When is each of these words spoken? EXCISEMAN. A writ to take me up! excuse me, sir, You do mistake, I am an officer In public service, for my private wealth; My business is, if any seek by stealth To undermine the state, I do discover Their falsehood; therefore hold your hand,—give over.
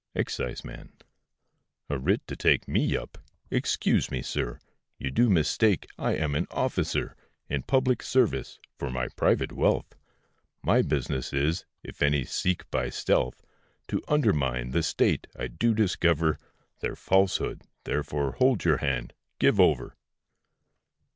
EXCISEMAN. 0.15 0.93
A 1.87 1.99
writ 1.99 2.25
to 2.25 2.35
take 2.35 2.67
me 2.67 2.97
up! 2.97 3.19
excuse 3.51 4.09
me, 4.09 4.23
sir, 4.23 4.57
You 4.97 5.11
do 5.11 5.29
mistake, 5.29 5.85
I 5.99 6.13
am 6.15 6.33
an 6.33 6.47
officer 6.49 7.15
In 7.51 7.61
public 7.61 8.01
service, 8.01 8.57
for 8.79 8.89
my 8.89 9.09
private 9.09 9.51
wealth; 9.51 9.93
My 10.63 10.81
business 10.81 11.33
is, 11.33 11.65
if 11.83 12.01
any 12.01 12.23
seek 12.25 12.67
by 12.71 12.89
stealth 12.89 13.45
To 13.89 14.01
undermine 14.07 14.71
the 14.71 14.81
state, 14.81 15.27
I 15.37 15.45
do 15.45 15.75
discover 15.75 16.39
Their 16.79 16.95
falsehood; 16.95 17.61
therefore 17.83 18.31
hold 18.31 18.65
your 18.65 18.77
hand,—give 18.77 19.59
over. 19.59 19.95